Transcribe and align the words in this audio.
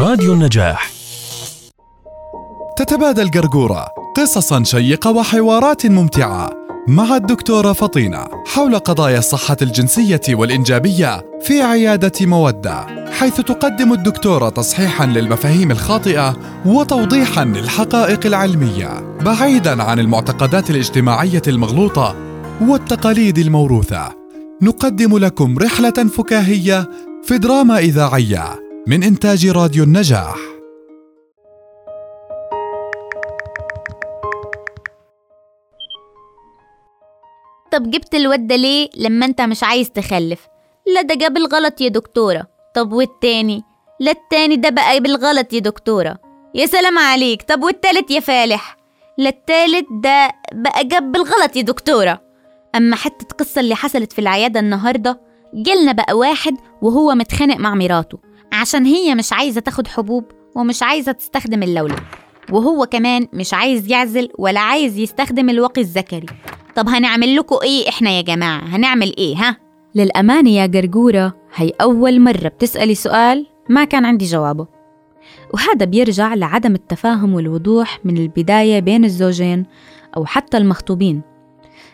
راديو 0.00 0.32
النجاح. 0.32 0.90
تتبادل 2.76 3.30
قرقورة 3.30 3.86
قصصا 4.16 4.62
شيقة 4.64 5.10
وحوارات 5.10 5.86
ممتعة 5.86 6.50
مع 6.88 7.16
الدكتورة 7.16 7.72
فطينة 7.72 8.24
حول 8.46 8.78
قضايا 8.78 9.18
الصحة 9.18 9.56
الجنسية 9.62 10.20
والإنجابية 10.28 11.24
في 11.42 11.62
عيادة 11.62 12.12
مودة 12.26 12.86
حيث 13.10 13.40
تقدم 13.40 13.92
الدكتورة 13.92 14.48
تصحيحا 14.48 15.06
للمفاهيم 15.06 15.70
الخاطئة 15.70 16.36
وتوضيحا 16.66 17.44
للحقائق 17.44 18.26
العلمية 18.26 19.16
بعيدا 19.20 19.82
عن 19.82 19.98
المعتقدات 19.98 20.70
الاجتماعية 20.70 21.42
المغلوطة 21.48 22.16
والتقاليد 22.60 23.38
الموروثة. 23.38 24.08
نقدم 24.62 25.18
لكم 25.18 25.58
رحلة 25.58 26.08
فكاهية 26.16 26.90
في 27.22 27.38
دراما 27.38 27.78
إذاعية 27.78 28.69
من 28.90 29.02
إنتاج 29.02 29.46
راديو 29.46 29.84
النجاح. 29.84 30.36
طب 37.72 37.90
جبت 37.90 38.14
الواد 38.14 38.46
ده 38.46 38.56
ليه 38.56 38.88
لما 38.96 39.26
انت 39.26 39.40
مش 39.40 39.62
عايز 39.62 39.90
تخلف؟ 39.90 40.48
لا 40.94 41.02
ده 41.02 41.14
جاب 41.14 41.36
الغلط 41.36 41.80
يا 41.80 41.88
دكتورة. 41.88 42.46
طب 42.74 42.92
والتاني؟ 42.92 43.62
لا 44.00 44.10
التاني 44.10 44.56
ده 44.56 44.68
بقى 44.68 45.00
بالغلط 45.00 45.52
يا 45.52 45.58
دكتورة. 45.60 46.18
يا 46.54 46.66
سلام 46.66 46.98
عليك. 46.98 47.42
طب 47.42 47.62
والتالت 47.62 48.10
يا 48.10 48.20
فالح؟ 48.20 48.76
لا 49.18 49.28
التالت 49.28 49.86
ده 49.90 50.30
بقى 50.52 50.84
جاب 50.84 51.12
بالغلط 51.12 51.56
يا 51.56 51.62
دكتورة. 51.62 52.20
أما 52.74 52.96
حتة 52.96 53.36
قصة 53.38 53.60
اللي 53.60 53.74
حصلت 53.74 54.12
في 54.12 54.18
العيادة 54.18 54.60
النهاردة 54.60 55.20
جالنا 55.54 55.92
بقى 55.92 56.18
واحد 56.18 56.54
وهو 56.82 57.14
متخانق 57.14 57.56
مع 57.56 57.74
مراته. 57.74 58.18
عشان 58.60 58.84
هي 58.84 59.14
مش 59.14 59.32
عايزة 59.32 59.60
تاخد 59.60 59.86
حبوب 59.86 60.24
ومش 60.56 60.82
عايزة 60.82 61.12
تستخدم 61.12 61.62
اللولب 61.62 61.98
وهو 62.52 62.86
كمان 62.86 63.26
مش 63.32 63.54
عايز 63.54 63.90
يعزل 63.90 64.28
ولا 64.38 64.60
عايز 64.60 64.98
يستخدم 64.98 65.50
الواقي 65.50 65.80
الذكري. 65.80 66.26
طب 66.76 66.88
هنعمل 66.88 67.36
لكم 67.36 67.56
إيه 67.62 67.88
إحنا 67.88 68.10
يا 68.10 68.20
جماعة؟ 68.22 68.60
هنعمل 68.60 69.14
إيه 69.18 69.36
ها؟ 69.36 69.56
للأمانة 69.94 70.50
يا 70.50 70.66
جرجورة 70.66 71.36
هي 71.54 71.72
أول 71.80 72.20
مرة 72.20 72.48
بتسألي 72.48 72.94
سؤال 72.94 73.46
ما 73.68 73.84
كان 73.84 74.04
عندي 74.04 74.24
جوابه. 74.24 74.66
وهذا 75.54 75.84
بيرجع 75.84 76.34
لعدم 76.34 76.74
التفاهم 76.74 77.34
والوضوح 77.34 77.98
من 78.04 78.16
البداية 78.16 78.80
بين 78.80 79.04
الزوجين 79.04 79.66
أو 80.16 80.24
حتى 80.24 80.56
المخطوبين. 80.56 81.22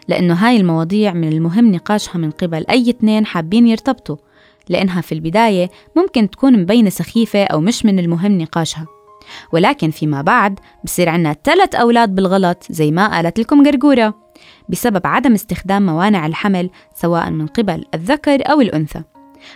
لأنه 0.09 0.35
هاي 0.35 0.57
المواضيع 0.57 1.13
من 1.13 1.29
المهم 1.29 1.73
نقاشها 1.73 2.19
من 2.19 2.31
قبل 2.31 2.65
أي 2.71 2.91
اثنين 2.91 3.27
حابين 3.27 3.67
يرتبطوا. 3.67 4.17
لأنها 4.69 5.01
في 5.01 5.13
البداية 5.13 5.71
ممكن 5.97 6.31
تكون 6.31 6.63
مبينة 6.63 6.91
سخيفة 6.91 7.45
أو 7.45 7.61
مش 7.61 7.85
من 7.85 7.99
المهم 7.99 8.39
نقاشها. 8.39 8.87
ولكن 9.53 9.91
فيما 9.91 10.23
بعد 10.23 10.61
بصير 10.85 11.09
عنا 11.09 11.37
ثلاث 11.45 11.75
أولاد 11.75 12.15
بالغلط 12.15 12.65
زي 12.71 12.91
ما 12.91 13.09
قالت 13.17 13.39
لكم 13.39 13.67
قرقورة 13.67 14.15
بسبب 14.69 15.07
عدم 15.07 15.33
استخدام 15.33 15.87
موانع 15.87 16.27
الحمل 16.27 16.71
سواء 16.95 17.31
من 17.31 17.47
قبل 17.47 17.85
الذكر 17.95 18.51
أو 18.51 18.61
الأنثى. 18.61 19.03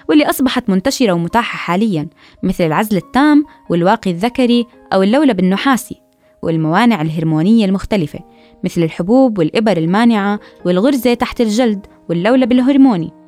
واللي 0.08 0.30
أصبحت 0.30 0.70
منتشرة 0.70 1.12
ومتاحة 1.12 1.56
حاليا 1.56 2.08
مثل 2.42 2.64
العزل 2.64 2.96
التام 2.96 3.44
والواقي 3.70 4.10
الذكري 4.10 4.66
أو 4.92 5.02
اللولب 5.02 5.40
النحاسي 5.40 6.00
والموانع 6.42 7.02
الهرمونية 7.02 7.64
المختلفة 7.64 8.20
مثل 8.64 8.82
الحبوب 8.82 9.38
والإبر 9.38 9.76
المانعة 9.76 10.40
والغرزة 10.64 11.14
تحت 11.14 11.40
الجلد 11.40 11.86
واللولب 12.08 12.52
الهرموني 12.52 13.19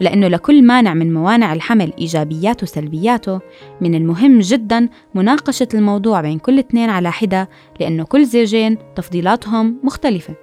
ولأنه 0.00 0.28
لكل 0.28 0.62
مانع 0.62 0.94
من 0.94 1.14
موانع 1.14 1.52
الحمل 1.52 1.92
إيجابياته 1.98 2.64
وسلبياته 2.64 3.40
من 3.80 3.94
المهم 3.94 4.38
جدا 4.38 4.88
مناقشة 5.14 5.68
الموضوع 5.74 6.20
بين 6.20 6.38
كل 6.38 6.58
اثنين 6.58 6.90
على 6.90 7.12
حدة 7.12 7.48
لأنه 7.80 8.04
كل 8.04 8.24
زوجين 8.24 8.78
تفضيلاتهم 8.96 9.80
مختلفة. 9.82 10.34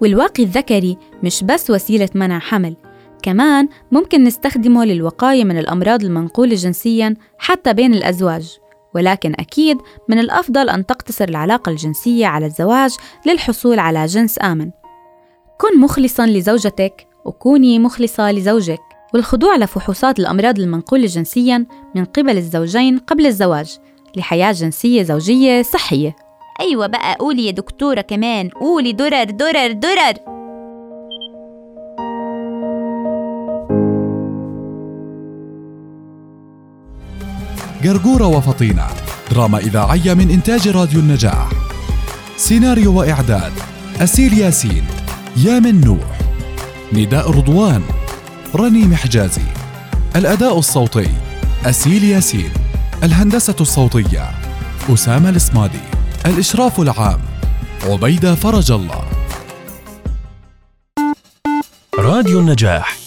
والواقي 0.00 0.42
الذكري 0.42 0.96
مش 1.22 1.44
بس 1.44 1.70
وسيلة 1.70 2.08
منع 2.14 2.38
حمل 2.38 2.76
كمان 3.22 3.68
ممكن 3.92 4.24
نستخدمه 4.24 4.84
للوقاية 4.84 5.44
من 5.44 5.58
الأمراض 5.58 6.04
المنقولة 6.04 6.54
جنسيا 6.54 7.14
حتى 7.38 7.72
بين 7.72 7.94
الأزواج 7.94 8.58
ولكن 8.94 9.32
أكيد 9.38 9.78
من 10.08 10.18
الأفضل 10.18 10.68
أن 10.68 10.86
تقتصر 10.86 11.28
العلاقة 11.28 11.70
الجنسية 11.70 12.26
على 12.26 12.46
الزواج 12.46 12.96
للحصول 13.26 13.78
على 13.78 14.06
جنس 14.06 14.38
آمن. 14.42 14.70
كن 15.60 15.80
مخلصا 15.80 16.26
لزوجتك 16.26 17.06
وكوني 17.24 17.78
مخلصة 17.78 18.32
لزوجك. 18.32 18.80
والخضوع 19.14 19.56
لفحوصات 19.56 20.18
الأمراض 20.18 20.58
المنقولة 20.58 21.06
جنسيا 21.06 21.66
من 21.94 22.04
قبل 22.04 22.36
الزوجين 22.36 22.98
قبل 22.98 23.26
الزواج 23.26 23.78
لحياة 24.16 24.52
جنسية 24.52 25.02
زوجية 25.02 25.62
صحية. 25.62 26.16
أيوة 26.60 26.86
بقى 26.86 27.14
قولي 27.14 27.46
يا 27.46 27.50
دكتورة 27.50 28.00
كمان. 28.00 28.48
قولي 28.48 28.92
درر 28.92 29.24
درر 29.24 29.72
درر. 29.72 30.14
قرقورة 37.84 38.26
وفطينة. 38.26 38.86
دراما 39.30 39.58
إذاعية 39.58 40.14
من 40.14 40.30
إنتاج 40.30 40.68
راديو 40.68 41.00
النجاح. 41.00 41.48
سيناريو 42.36 42.98
وإعداد 42.98 43.52
أسيل 44.00 44.38
ياسين 44.38 44.84
يامن 45.36 45.80
نوح. 45.80 46.19
نداء 46.92 47.30
رضوان 47.30 47.82
رنيم 48.54 48.94
حجازي 48.94 49.42
الأداء 50.16 50.58
الصوتي 50.58 51.08
أسيل 51.64 52.04
ياسين. 52.04 52.50
الهندسة 53.02 53.56
الصوتية 53.60 54.30
أسامة 54.94 55.28
الإسمادي 55.28 55.80
الإشراف 56.26 56.80
العام 56.80 57.20
عبيدة 57.84 58.34
فرج 58.34 58.72
الله. 58.72 59.04
راديو 61.98 62.40
النجاح. 62.40 62.99